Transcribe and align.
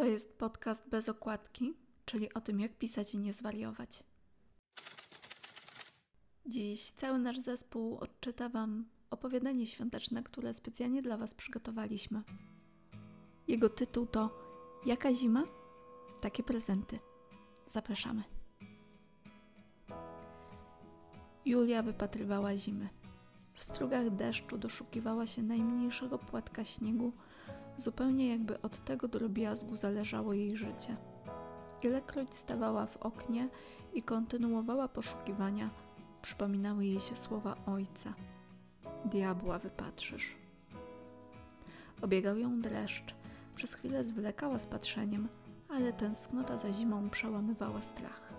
To 0.00 0.06
jest 0.06 0.38
podcast 0.38 0.88
bez 0.88 1.08
okładki, 1.08 1.74
czyli 2.04 2.34
o 2.34 2.40
tym, 2.40 2.60
jak 2.60 2.78
pisać 2.78 3.14
i 3.14 3.18
nie 3.18 3.32
zwariować. 3.32 4.04
Dziś 6.46 6.90
cały 6.90 7.18
nasz 7.18 7.38
zespół 7.38 7.98
odczyta 7.98 8.48
Wam 8.48 8.84
opowiadanie 9.10 9.66
świąteczne, 9.66 10.22
które 10.22 10.54
specjalnie 10.54 11.02
dla 11.02 11.16
Was 11.16 11.34
przygotowaliśmy. 11.34 12.22
Jego 13.48 13.68
tytuł 13.68 14.06
to 14.06 14.30
Jaka 14.86 15.14
zima? 15.14 15.44
Takie 16.20 16.42
prezenty. 16.42 16.98
Zapraszamy. 17.72 18.22
Julia 21.44 21.82
wypatrywała 21.82 22.56
zimy. 22.56 22.88
W 23.54 23.62
strugach 23.62 24.10
deszczu 24.10 24.58
doszukiwała 24.58 25.26
się 25.26 25.42
najmniejszego 25.42 26.18
płatka 26.18 26.64
śniegu, 26.64 27.12
zupełnie 27.80 28.28
jakby 28.28 28.62
od 28.62 28.84
tego 28.84 29.08
drobiazgu 29.08 29.76
zależało 29.76 30.32
jej 30.32 30.56
życie. 30.56 30.96
Ilekroć 31.82 32.34
stawała 32.34 32.86
w 32.86 32.96
oknie 32.96 33.48
i 33.94 34.02
kontynuowała 34.02 34.88
poszukiwania, 34.88 35.70
przypominały 36.22 36.84
jej 36.84 37.00
się 37.00 37.16
słowa 37.16 37.56
ojca. 37.66 38.14
Diabła 39.04 39.58
wypatrzysz. 39.58 40.34
Obiegał 42.02 42.38
ją 42.38 42.60
dreszcz. 42.60 43.14
Przez 43.54 43.74
chwilę 43.74 44.04
zwlekała 44.04 44.58
z 44.58 44.66
patrzeniem, 44.66 45.28
ale 45.68 45.92
tęsknota 45.92 46.58
za 46.58 46.72
zimą 46.72 47.10
przełamywała 47.10 47.82
strach. 47.82 48.32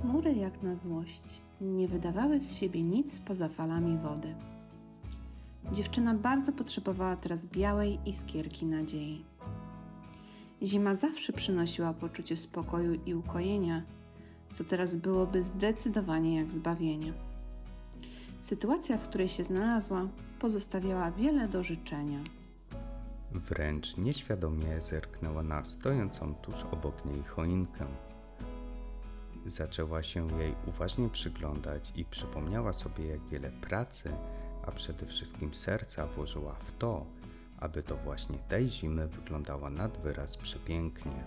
Chmury 0.00 0.34
jak 0.34 0.62
na 0.62 0.76
złość 0.76 1.42
nie 1.60 1.88
wydawały 1.88 2.40
z 2.40 2.56
siebie 2.56 2.82
nic 2.82 3.20
poza 3.20 3.48
falami 3.48 3.98
wody. 3.98 4.34
Dziewczyna 5.72 6.14
bardzo 6.14 6.52
potrzebowała 6.52 7.16
teraz 7.16 7.46
białej 7.46 7.98
iskierki 8.06 8.66
nadziei. 8.66 9.24
Zima 10.62 10.94
zawsze 10.94 11.32
przynosiła 11.32 11.92
poczucie 11.92 12.36
spokoju 12.36 12.94
i 13.06 13.14
ukojenia, 13.14 13.82
co 14.50 14.64
teraz 14.64 14.96
byłoby 14.96 15.42
zdecydowanie 15.42 16.36
jak 16.36 16.50
zbawienie. 16.50 17.12
Sytuacja, 18.40 18.98
w 18.98 19.08
której 19.08 19.28
się 19.28 19.44
znalazła, 19.44 20.08
pozostawiała 20.38 21.10
wiele 21.10 21.48
do 21.48 21.64
życzenia. 21.64 22.18
Wręcz 23.32 23.96
nieświadomie 23.96 24.82
zerknęła 24.82 25.42
na 25.42 25.64
stojącą 25.64 26.34
tuż 26.34 26.64
obok 26.72 27.04
niej 27.04 27.22
choinkę. 27.22 27.86
Zaczęła 29.46 30.02
się 30.02 30.38
jej 30.38 30.54
uważnie 30.66 31.08
przyglądać 31.08 31.92
i 31.96 32.04
przypomniała 32.04 32.72
sobie, 32.72 33.06
jak 33.06 33.28
wiele 33.28 33.50
pracy, 33.50 34.12
a 34.68 34.72
przede 34.72 35.06
wszystkim 35.06 35.54
serca 35.54 36.06
włożyła 36.06 36.54
w 36.54 36.78
to, 36.78 37.06
aby 37.60 37.82
to 37.82 37.96
właśnie 37.96 38.38
tej 38.38 38.70
zimy 38.70 39.08
wyglądała 39.08 39.70
nad 39.70 39.98
wyraz 39.98 40.36
przepięknie. 40.36 41.24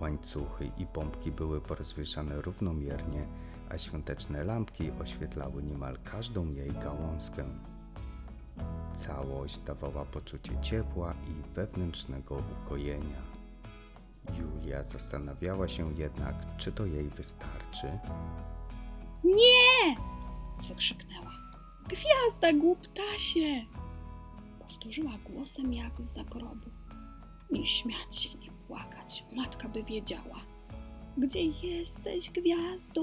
Łańcuchy 0.00 0.70
i 0.78 0.86
pompki 0.86 1.32
były 1.32 1.60
porozwieszane 1.60 2.42
równomiernie, 2.42 3.26
a 3.70 3.78
świąteczne 3.78 4.44
lampki 4.44 4.90
oświetlały 4.90 5.62
niemal 5.62 5.98
każdą 6.04 6.52
jej 6.52 6.72
gałązkę. 6.72 7.44
Całość 8.96 9.58
dawała 9.58 10.04
poczucie 10.04 10.60
ciepła 10.60 11.14
i 11.14 11.54
wewnętrznego 11.54 12.42
ukojenia. 12.62 13.22
Julia 14.38 14.82
zastanawiała 14.82 15.68
się 15.68 15.92
jednak, 15.92 16.56
czy 16.56 16.72
to 16.72 16.86
jej 16.86 17.08
wystarczy. 17.08 17.98
Nie! 19.24 19.96
wykrzyknęła. 20.68 21.43
Gwiazda, 21.88 22.52
głuptasie! 22.52 23.64
Powtórzyła 24.58 25.12
głosem 25.24 25.74
jak 25.74 26.00
z 26.00 26.14
zagrobu. 26.14 26.70
Nie 27.50 27.66
śmiać 27.66 28.16
się, 28.16 28.34
nie 28.34 28.50
płakać. 28.68 29.24
Matka 29.32 29.68
by 29.68 29.82
wiedziała. 29.82 30.40
Gdzie 31.16 31.42
jesteś, 31.42 32.30
gwiazdo? 32.30 33.02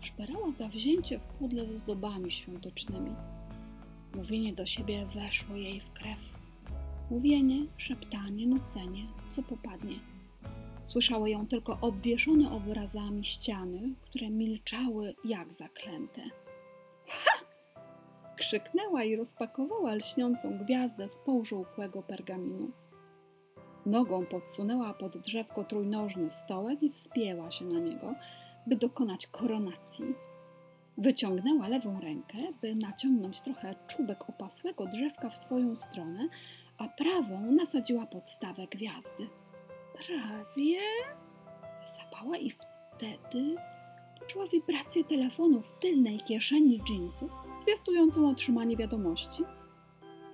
Szperała 0.00 0.52
zawzięcie 0.52 1.18
w 1.18 1.26
pudle 1.26 1.66
ze 1.66 1.78
zdobami 1.78 2.30
świątecznymi. 2.30 3.16
Mówienie 4.14 4.52
do 4.52 4.66
siebie 4.66 5.06
weszło 5.06 5.56
jej 5.56 5.80
w 5.80 5.92
krew. 5.92 6.18
Mówienie, 7.10 7.66
szeptanie, 7.76 8.46
nucenie, 8.46 9.06
co 9.28 9.42
popadnie. 9.42 9.98
Słyszały 10.80 11.30
ją 11.30 11.46
tylko 11.46 11.78
obwieszone 11.80 12.50
obrazami 12.50 13.24
ściany, 13.24 13.94
które 14.00 14.30
milczały 14.30 15.14
jak 15.24 15.52
zaklęte. 15.52 16.22
Krzyknęła 18.40 19.04
i 19.04 19.16
rozpakowała 19.16 19.94
lśniącą 19.94 20.58
gwiazdę 20.58 21.08
z 21.08 21.18
półżółkłego 21.18 22.02
pergaminu. 22.02 22.70
Nogą 23.86 24.26
podsunęła 24.26 24.94
pod 24.94 25.18
drzewko 25.18 25.64
trójnożny 25.64 26.30
stołek 26.30 26.82
i 26.82 26.90
wspięła 26.90 27.50
się 27.50 27.64
na 27.64 27.78
niego, 27.80 28.14
by 28.66 28.76
dokonać 28.76 29.26
koronacji. 29.26 30.04
Wyciągnęła 30.98 31.68
lewą 31.68 32.00
rękę, 32.00 32.38
by 32.62 32.74
naciągnąć 32.74 33.40
trochę 33.40 33.74
czubek 33.86 34.28
opasłego 34.28 34.86
drzewka 34.86 35.30
w 35.30 35.36
swoją 35.36 35.76
stronę, 35.76 36.28
a 36.78 36.88
prawą 36.88 37.40
nasadziła 37.40 38.06
podstawę 38.06 38.66
gwiazdy. 38.66 39.28
Prawie 40.06 40.80
zapała 41.98 42.36
i 42.36 42.50
wtedy 42.50 43.56
poczuła 44.20 44.46
wibrację 44.46 45.04
telefonu 45.04 45.62
w 45.62 45.72
tylnej 45.72 46.18
kieszeni 46.18 46.80
jeansów, 46.90 47.30
zwiastującą 47.60 48.30
otrzymanie 48.30 48.76
wiadomości 48.76 49.44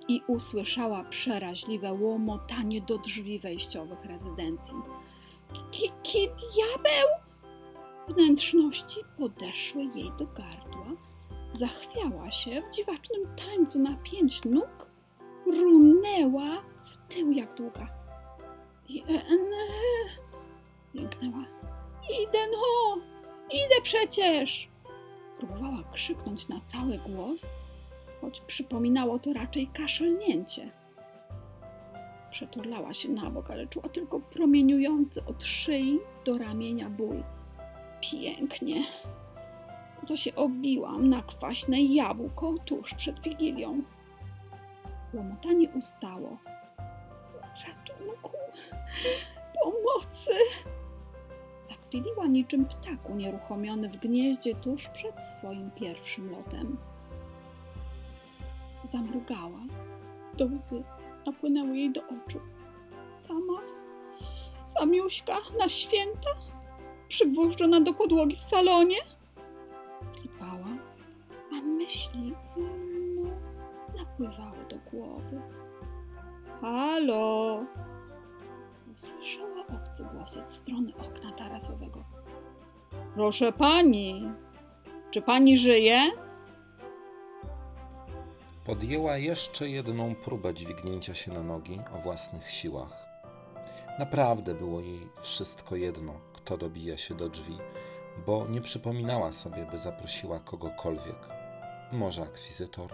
i 0.07 0.21
usłyszała 0.27 1.03
przeraźliwe 1.03 1.93
łomotanie 1.93 2.81
do 2.81 2.97
drzwi 2.97 3.39
wejściowych 3.39 4.05
rezydencji. 4.05 4.75
Ki 5.71 5.91
diabeł! 6.27 7.07
Wnętrzności 8.07 8.99
podeszły 9.17 9.83
jej 9.83 10.11
do 10.19 10.25
gardła, 10.25 10.87
zachwiała 11.53 12.31
się 12.31 12.61
w 12.61 12.75
dziwacznym 12.75 13.21
tańcu 13.35 13.79
na 13.79 13.97
pięć 13.97 14.45
nóg, 14.45 14.91
runęła 15.45 16.61
w 16.85 16.97
tył 17.13 17.31
jak 17.31 17.55
długa. 17.55 17.87
Jen... 18.89 19.51
Jęknęła. 20.93 21.45
Idę 22.23 22.39
no! 22.51 23.01
Idę 23.51 23.81
przecież! 23.83 24.69
Próbowała 25.37 25.83
krzyknąć 25.93 26.47
na 26.47 26.61
cały 26.65 26.97
głos, 26.97 27.59
choć 28.21 28.41
przypominało 28.41 29.19
to 29.19 29.33
raczej 29.33 29.67
kaszlnięcie. 29.67 30.71
Przeturlała 32.31 32.93
się 32.93 33.09
na 33.09 33.29
bok, 33.29 33.51
ale 33.51 33.67
czuła 33.67 33.89
tylko 33.89 34.19
promieniujący 34.19 35.25
od 35.25 35.43
szyi 35.43 35.99
do 36.25 36.37
ramienia 36.37 36.89
ból. 36.89 37.23
Pięknie. 38.01 38.83
To 40.07 40.17
się 40.17 40.35
obiłam 40.35 41.09
na 41.09 41.21
kwaśne 41.21 41.81
jabłko 41.81 42.53
tuż 42.65 42.93
przed 42.93 43.19
Wigilią. 43.19 43.81
Łomotanie 45.13 45.69
ustało. 45.69 46.37
Ratunku! 47.67 48.31
Zakwiliła 51.97 52.25
niczym 52.25 52.65
ptak 52.65 53.09
unieruchomiony 53.09 53.89
w 53.89 53.97
gnieździe 53.97 54.55
tuż 54.55 54.87
przed 54.87 55.15
swoim 55.25 55.71
pierwszym 55.71 56.31
lotem. 56.31 56.77
Zamrugała. 58.91 59.59
Do 60.37 60.45
łzy 60.45 60.83
napłynęły 61.25 61.77
jej 61.77 61.91
do 61.91 62.01
oczu. 62.01 62.39
Sama, 63.11 63.61
samiuśka 64.65 65.37
na 65.59 65.69
święta, 65.69 66.29
przygwożdżona 67.07 67.81
do 67.81 67.93
podłogi 67.93 68.35
w 68.35 68.43
salonie. 68.43 68.97
Klipała, 70.13 70.77
a 71.51 71.55
myśli 71.61 72.33
wolno 72.55 73.31
napływały 73.97 74.65
do 74.69 74.77
głowy. 74.91 75.41
Halo! 76.61 77.65
Usłyszała 78.93 79.56
obcy 79.75 80.03
głos 80.13 80.37
od 80.37 80.51
strony 80.51 80.93
okna 80.95 81.31
tarasowego. 81.31 82.03
Proszę 83.13 83.51
pani, 83.51 84.31
czy 85.11 85.21
pani 85.21 85.57
żyje? 85.57 86.11
Podjęła 88.65 89.17
jeszcze 89.17 89.69
jedną 89.69 90.15
próbę 90.15 90.53
dźwignięcia 90.53 91.15
się 91.15 91.31
na 91.31 91.43
nogi 91.43 91.79
o 91.95 91.97
własnych 91.97 92.51
siłach. 92.51 93.07
Naprawdę 93.99 94.55
było 94.55 94.81
jej 94.81 95.09
wszystko 95.21 95.75
jedno, 95.75 96.13
kto 96.33 96.57
dobija 96.57 96.97
się 96.97 97.15
do 97.15 97.29
drzwi, 97.29 97.57
bo 98.25 98.47
nie 98.47 98.61
przypominała 98.61 99.31
sobie, 99.31 99.65
by 99.71 99.77
zaprosiła 99.77 100.39
kogokolwiek. 100.39 101.29
Może 101.91 102.21
akwizytor, 102.21 102.91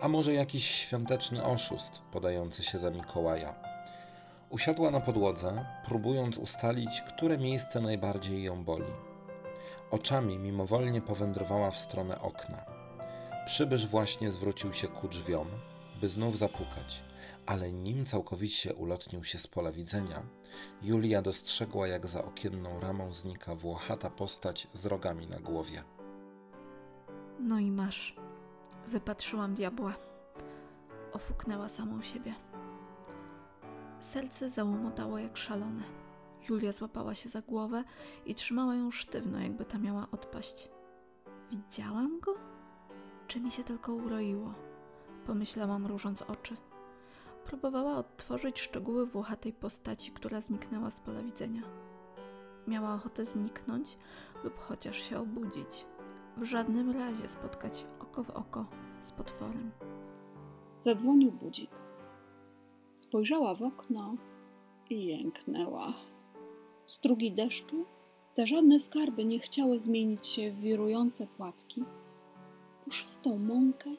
a 0.00 0.08
może 0.08 0.34
jakiś 0.34 0.70
świąteczny 0.70 1.44
oszust 1.44 2.02
podający 2.12 2.62
się 2.62 2.78
za 2.78 2.90
Mikołaja. 2.90 3.67
Usiadła 4.50 4.90
na 4.90 5.00
podłodze, 5.00 5.64
próbując 5.86 6.38
ustalić, 6.38 7.00
które 7.00 7.38
miejsce 7.38 7.80
najbardziej 7.80 8.42
ją 8.42 8.64
boli. 8.64 8.92
Oczami 9.90 10.38
mimowolnie 10.38 11.00
powędrowała 11.00 11.70
w 11.70 11.78
stronę 11.78 12.20
okna. 12.20 12.64
Przybysz 13.46 13.86
właśnie 13.86 14.32
zwrócił 14.32 14.72
się 14.72 14.88
ku 14.88 15.08
drzwiom, 15.08 15.48
by 16.00 16.08
znów 16.08 16.38
zapukać, 16.38 17.02
ale 17.46 17.72
nim 17.72 18.04
całkowicie 18.04 18.74
ulotnił 18.74 19.24
się 19.24 19.38
z 19.38 19.46
pola 19.46 19.72
widzenia, 19.72 20.22
Julia 20.82 21.22
dostrzegła, 21.22 21.88
jak 21.88 22.06
za 22.06 22.24
okienną 22.24 22.80
ramą 22.80 23.12
znika 23.12 23.54
włochata 23.54 24.10
postać 24.10 24.68
z 24.72 24.86
rogami 24.86 25.26
na 25.26 25.40
głowie. 25.40 25.82
No 27.40 27.58
i 27.58 27.70
masz. 27.70 28.16
Wypatrzyłam 28.86 29.54
diabła. 29.54 29.94
Ofuknęła 31.12 31.68
samą 31.68 32.02
siebie. 32.02 32.47
Serce 34.00 34.50
załomotało 34.50 35.18
jak 35.18 35.36
szalone. 35.36 35.82
Julia 36.48 36.72
złapała 36.72 37.14
się 37.14 37.28
za 37.28 37.42
głowę 37.42 37.84
i 38.26 38.34
trzymała 38.34 38.74
ją 38.74 38.90
sztywno, 38.90 39.38
jakby 39.38 39.64
ta 39.64 39.78
miała 39.78 40.06
odpaść. 40.12 40.70
Widziałam 41.50 42.20
go? 42.20 42.34
Czy 43.26 43.40
mi 43.40 43.50
się 43.50 43.64
tylko 43.64 43.94
uroiło? 43.94 44.54
Pomyślałam, 45.26 45.82
mrużąc 45.82 46.22
oczy. 46.22 46.56
Próbowała 47.44 47.96
odtworzyć 47.96 48.60
szczegóły 48.60 49.06
włochatej 49.06 49.52
postaci, 49.52 50.12
która 50.12 50.40
zniknęła 50.40 50.90
z 50.90 51.00
pola 51.00 51.22
widzenia. 51.22 51.62
Miała 52.66 52.94
ochotę 52.94 53.26
zniknąć 53.26 53.98
lub 54.44 54.58
chociaż 54.58 54.96
się 54.96 55.18
obudzić. 55.18 55.86
W 56.36 56.44
żadnym 56.44 56.90
razie 56.90 57.28
spotkać 57.28 57.86
oko 57.98 58.24
w 58.24 58.30
oko 58.30 58.66
z 59.00 59.12
potworem. 59.12 59.70
Zadzwonił 60.80 61.32
budzik. 61.32 61.70
Spojrzała 62.98 63.54
w 63.54 63.62
okno 63.62 64.16
i 64.90 65.06
jęknęła. 65.06 65.92
Strugi 66.86 67.32
deszczu 67.32 67.84
za 68.32 68.46
żadne 68.46 68.80
skarby 68.80 69.24
nie 69.24 69.38
chciały 69.38 69.78
zmienić 69.78 70.26
się 70.26 70.50
w 70.50 70.60
wirujące 70.60 71.26
płatki, 71.26 71.84
puszystą 72.84 73.38
mąkę 73.38 73.90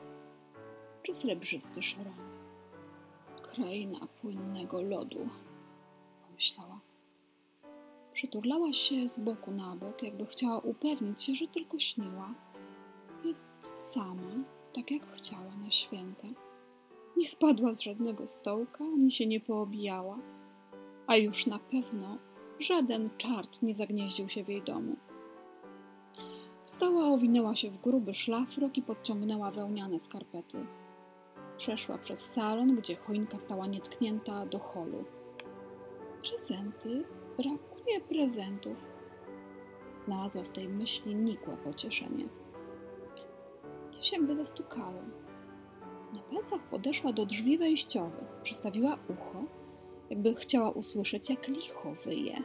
czy 1.04 1.14
srebrzysty 1.14 1.82
szaron. 1.82 2.14
Kraina 3.42 4.08
płynnego 4.22 4.82
lodu, 4.82 5.30
pomyślała. 6.28 6.80
Przyturlała 8.14 8.74
się 8.74 9.08
z 9.08 9.20
boku 9.20 9.52
na 9.52 9.76
bok, 9.76 10.04
jakby 10.04 10.26
chciała 10.26 10.60
upewnić 10.60 11.24
się, 11.24 11.36
że 11.36 11.48
tylko 11.48 11.80
śniła. 11.80 12.34
Jest 13.26 13.50
sama, 13.76 14.44
tak 14.76 14.92
jak 14.92 15.16
chciała 15.16 15.56
na 15.64 15.72
święta. 15.72 16.28
Nie 17.18 17.28
spadła 17.28 17.74
z 17.74 17.82
żadnego 17.82 18.28
stołka, 18.28 18.84
ani 18.84 19.12
się 19.12 19.28
nie 19.28 19.40
poobijała, 19.40 20.20
a 21.08 21.18
już 21.18 21.46
na 21.46 21.60
pewno 21.60 22.18
żaden 22.60 23.10
czart 23.18 23.62
nie 23.62 23.76
zagnieździł 23.76 24.30
się 24.30 24.44
w 24.44 24.50
jej 24.50 24.62
domu. 24.62 24.96
Wstała, 26.64 27.06
owinęła 27.06 27.56
się 27.56 27.72
w 27.72 27.78
gruby 27.78 28.14
szlafrok 28.14 28.78
i 28.78 28.82
podciągnęła 28.82 29.52
wełniane 29.52 30.00
skarpety. 30.00 30.66
Przeszła 31.58 31.98
przez 31.98 32.26
salon, 32.26 32.76
gdzie 32.76 32.96
choinka 32.96 33.40
stała 33.40 33.68
nietknięta 33.68 34.46
do 34.46 34.60
holu. 34.60 35.04
Prezenty? 36.30 37.04
Brakuje 37.38 38.02
prezentów. 38.10 38.78
Znalazła 40.08 40.44
w 40.44 40.50
tej 40.50 40.70
myśli 40.70 41.16
nikłe 41.16 41.58
pocieszenie. 41.58 42.26
Coś 43.92 44.12
jakby 44.12 44.36
zastukało. 44.36 45.02
Na 46.40 46.44
palcach 46.44 46.70
podeszła 46.70 47.14
do 47.14 47.26
drzwi 47.26 47.58
wejściowych, 47.58 48.28
przystawiła 48.44 48.98
ucho, 49.08 49.44
jakby 50.10 50.36
chciała 50.36 50.72
usłyszeć, 50.72 51.30
jak 51.30 51.48
licho 51.48 51.94
wyje. 52.06 52.44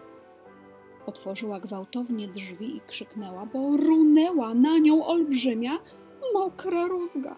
Otworzyła 1.07 1.61
gwałtownie 1.61 2.29
drzwi 2.29 2.77
i 2.77 2.81
krzyknęła, 2.81 3.47
bo 3.47 3.77
runęła 3.77 4.55
na 4.55 4.79
nią 4.79 5.07
olbrzymia, 5.07 5.79
mokra 6.35 6.87
rózga. 6.87 7.37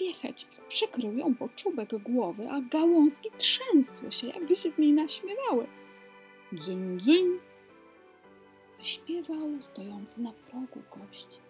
Wiecheć 0.00 0.46
przykrył 0.68 1.12
ją 1.12 1.34
po 1.34 1.48
czubek 1.48 1.98
głowy, 1.98 2.48
a 2.50 2.60
gałązki 2.60 3.30
trzęsły 3.38 4.12
się, 4.12 4.26
jakby 4.26 4.56
się 4.56 4.70
z 4.70 4.78
niej 4.78 4.92
naśmiewały. 4.92 5.66
Dzyń, 6.52 7.00
dzyń! 7.00 7.38
Śpiewał 8.78 9.60
stojący 9.60 10.20
na 10.20 10.32
progu 10.32 10.82
gość 10.90 11.40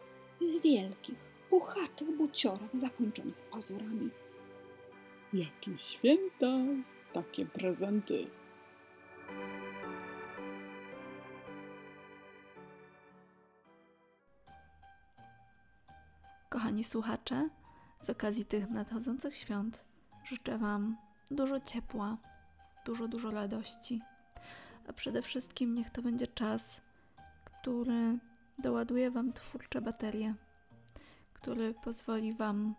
w 0.41 0.63
wielkich, 0.63 1.36
puchatych 1.51 2.17
buciorach 2.17 2.77
zakończonych 2.77 3.41
pazurami. 3.51 4.11
Jakie 5.33 5.79
święta, 5.79 6.57
takie 7.13 7.47
prezenty. 7.47 8.27
Kochani 16.49 16.85
słuchacze, 16.85 17.49
z 18.03 18.11
okazji 18.11 18.45
tych 18.45 18.71
nadchodzących 18.71 19.37
świąt 19.37 19.85
życzę 20.25 20.59
Wam 20.59 20.97
dużo 21.31 21.61
ciepła, 21.61 22.17
dużo, 22.85 23.09
dużo 23.09 23.31
radości, 23.31 24.03
a 24.89 24.93
przede 24.93 25.23
wszystkim 25.23 25.75
niech 25.75 25.91
to 25.91 26.03
będzie 26.03 26.27
czas, 26.27 26.81
który 27.45 28.19
doładuje 28.59 29.11
Wam 29.11 29.33
twórcze 29.33 29.81
baterie, 29.81 30.35
który 31.37 31.75
pozwoli 31.75 32.35
Wam 32.35 32.75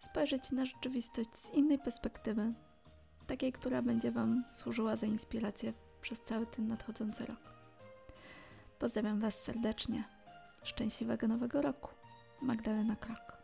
spojrzeć 0.00 0.50
na 0.52 0.64
rzeczywistość 0.64 1.30
z 1.36 1.50
innej 1.50 1.78
perspektywy, 1.78 2.52
takiej, 3.26 3.52
która 3.52 3.82
będzie 3.82 4.12
Wam 4.12 4.44
służyła 4.52 4.96
za 4.96 5.06
inspirację 5.06 5.72
przez 6.00 6.20
cały 6.20 6.46
ten 6.46 6.66
nadchodzący 6.68 7.26
rok. 7.26 7.38
Pozdrawiam 8.78 9.20
Was 9.20 9.34
serdecznie. 9.34 10.04
Szczęśliwego 10.62 11.28
Nowego 11.28 11.62
Roku. 11.62 11.90
Magdalena 12.42 12.96
Krok. 12.96 13.36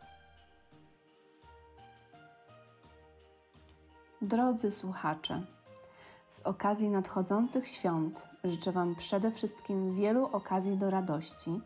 Drodzy 4.21 4.71
słuchacze, 4.71 5.41
z 6.27 6.39
okazji 6.39 6.89
nadchodzących 6.89 7.67
świąt 7.67 8.29
życzę 8.43 8.71
Wam 8.71 8.95
przede 8.95 9.31
wszystkim 9.31 9.95
wielu 9.95 10.25
okazji 10.25 10.77
do 10.77 10.89
radości 10.89 11.61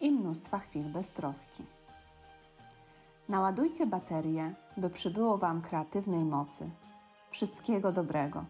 i 0.00 0.10
mnóstwa 0.12 0.58
chwil 0.58 0.84
beztroski. 0.84 1.77
Naładujcie 3.28 3.86
baterie, 3.86 4.54
by 4.76 4.90
przybyło 4.90 5.38
Wam 5.38 5.62
kreatywnej 5.62 6.24
mocy. 6.24 6.70
Wszystkiego 7.30 7.92
dobrego. 7.92 8.44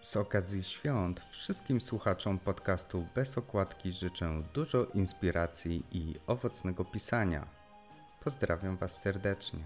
Z 0.00 0.16
okazji 0.16 0.64
świąt 0.64 1.20
wszystkim 1.30 1.80
słuchaczom 1.80 2.38
podcastu 2.38 3.06
Bez 3.14 3.38
Okładki 3.38 3.92
życzę 3.92 4.42
dużo 4.54 4.84
inspiracji 4.84 5.84
i 5.92 6.14
owocnego 6.26 6.84
pisania. 6.84 7.46
Pozdrawiam 8.24 8.76
Was 8.76 9.00
serdecznie. 9.02 9.64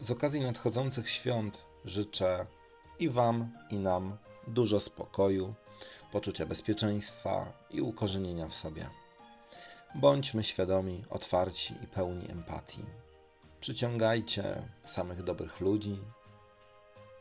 Z 0.00 0.10
okazji 0.10 0.40
nadchodzących 0.40 1.10
świąt 1.10 1.64
życzę 1.84 2.46
i 2.98 3.08
Wam, 3.08 3.50
i 3.70 3.76
nam 3.76 4.16
dużo 4.46 4.80
spokoju, 4.80 5.54
poczucia 6.12 6.46
bezpieczeństwa 6.46 7.52
i 7.70 7.80
ukorzenienia 7.80 8.48
w 8.48 8.54
sobie. 8.54 9.03
Bądźmy 9.94 10.44
świadomi, 10.44 11.02
otwarci 11.10 11.74
i 11.82 11.86
pełni 11.86 12.30
empatii. 12.30 12.84
Przyciągajcie 13.60 14.68
samych 14.84 15.22
dobrych 15.22 15.60
ludzi, 15.60 15.98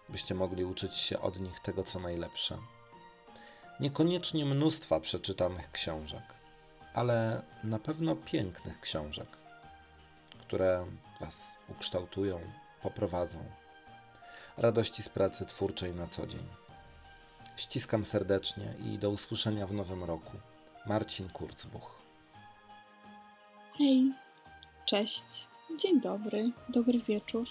byście 0.10 0.36
mogli 0.36 0.66
uczyć 0.66 0.96
się 0.96 1.20
od 1.20 1.40
nich 1.40 1.60
tego, 1.60 1.84
co 1.84 2.00
najlepsze. 2.00 2.58
Niekoniecznie 3.80 4.46
mnóstwa 4.46 5.00
przeczytanych 5.00 5.72
książek, 5.72 6.24
ale 6.94 7.42
na 7.64 7.80
pewno 7.80 8.16
pięknych 8.16 8.80
książek, 8.80 9.28
które 10.40 10.86
Was 11.22 11.44
ukształtują, 11.70 12.40
poprowadzą. 12.82 13.40
Radości 14.58 15.04
z 15.04 15.10
pracy 15.10 15.46
twórczej 15.46 15.94
na 15.94 16.08
co 16.08 16.28
dzień. 16.28 16.48
Ściskam 17.56 18.06
serdecznie 18.06 18.74
i 18.86 18.98
do 18.98 19.10
usłyszenia 19.10 19.68
w 19.68 19.74
nowym 19.74 20.04
roku. 20.04 20.32
Marcin 20.86 21.30
Kurzbuch. 21.30 22.03
Hej, 23.78 24.12
cześć, 24.86 25.48
dzień 25.80 26.02
dobry, 26.02 26.52
dobry 26.70 27.00
wieczór. 27.00 27.48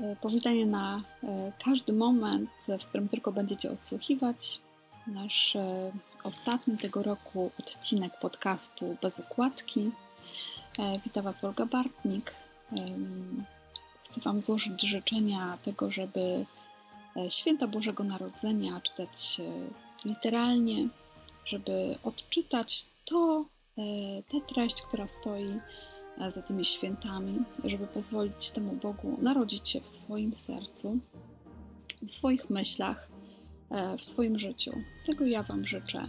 E, 0.00 0.16
Powitanie 0.16 0.66
na 0.66 1.02
e, 1.22 1.52
każdy 1.64 1.92
moment, 1.92 2.50
w 2.80 2.84
którym 2.84 3.08
tylko 3.08 3.32
będziecie 3.32 3.70
odsłuchiwać 3.70 4.60
nasz 5.06 5.56
e, 5.56 5.92
ostatni 6.24 6.78
tego 6.78 7.02
roku 7.02 7.50
odcinek 7.60 8.18
podcastu 8.20 8.96
bez 9.02 9.20
okładki. 9.20 9.90
E, 10.78 11.00
Witam 11.04 11.24
Was 11.24 11.44
Olga 11.44 11.66
Bartnik. 11.66 12.34
Chcę 14.10 14.20
Wam 14.20 14.40
złożyć 14.40 14.82
życzenia 14.82 15.58
tego, 15.62 15.90
żeby 15.90 16.46
święta 17.28 17.66
Bożego 17.66 18.04
Narodzenia 18.04 18.80
czytać 18.80 19.40
literalnie, 20.04 20.88
żeby 21.44 21.98
odczytać 22.02 22.86
to, 23.04 23.44
E, 23.78 24.22
tę 24.22 24.40
treść, 24.48 24.82
która 24.82 25.06
stoi 25.06 25.46
e, 26.18 26.30
za 26.30 26.42
tymi 26.42 26.64
świętami, 26.64 27.38
żeby 27.64 27.86
pozwolić 27.86 28.50
temu 28.50 28.72
Bogu 28.72 29.18
narodzić 29.22 29.68
się 29.68 29.80
w 29.80 29.88
swoim 29.88 30.34
sercu, 30.34 30.98
w 32.02 32.12
swoich 32.12 32.50
myślach, 32.50 33.08
e, 33.70 33.96
w 33.96 34.04
swoim 34.04 34.38
życiu. 34.38 34.72
Tego 35.06 35.26
ja 35.26 35.42
Wam 35.42 35.64
życzę. 35.64 36.08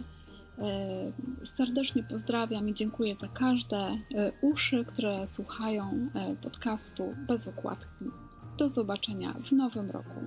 Serdecznie 1.56 2.02
pozdrawiam 2.02 2.68
i 2.68 2.74
dziękuję 2.74 3.14
za 3.14 3.28
każde 3.28 3.98
uszy, 4.42 4.84
które 4.84 5.26
słuchają 5.26 6.08
podcastu 6.42 7.14
bez 7.28 7.48
okładki. 7.48 8.04
Do 8.58 8.68
zobaczenia 8.68 9.34
w 9.40 9.52
nowym 9.52 9.90
roku. 9.90 10.20